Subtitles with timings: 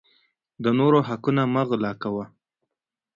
[0.63, 2.25] د نورو حقونه مه غلاء کوه